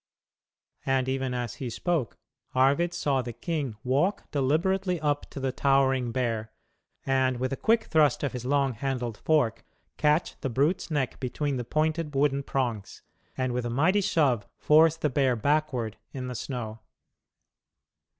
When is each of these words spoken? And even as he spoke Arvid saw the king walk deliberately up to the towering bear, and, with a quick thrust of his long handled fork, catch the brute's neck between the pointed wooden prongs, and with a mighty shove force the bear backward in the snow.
And 0.87 1.07
even 1.07 1.35
as 1.35 1.57
he 1.61 1.69
spoke 1.69 2.17
Arvid 2.55 2.91
saw 2.91 3.21
the 3.21 3.33
king 3.33 3.75
walk 3.83 4.31
deliberately 4.31 4.99
up 4.99 5.29
to 5.29 5.39
the 5.39 5.51
towering 5.51 6.11
bear, 6.11 6.51
and, 7.05 7.37
with 7.37 7.53
a 7.53 7.55
quick 7.55 7.83
thrust 7.83 8.23
of 8.23 8.31
his 8.33 8.43
long 8.43 8.73
handled 8.73 9.15
fork, 9.15 9.63
catch 9.97 10.41
the 10.41 10.49
brute's 10.49 10.89
neck 10.89 11.19
between 11.19 11.57
the 11.57 11.63
pointed 11.65 12.15
wooden 12.15 12.41
prongs, 12.41 13.03
and 13.37 13.53
with 13.53 13.63
a 13.63 13.69
mighty 13.69 14.01
shove 14.01 14.47
force 14.57 14.97
the 14.97 15.11
bear 15.11 15.35
backward 15.35 15.97
in 16.13 16.25
the 16.25 16.33
snow. 16.33 16.79